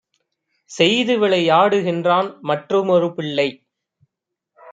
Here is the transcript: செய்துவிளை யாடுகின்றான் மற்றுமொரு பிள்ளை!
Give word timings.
செய்துவிளை 0.71 1.39
யாடுகின்றான் 1.43 2.29
மற்றுமொரு 2.41 3.09
பிள்ளை! 3.13 3.47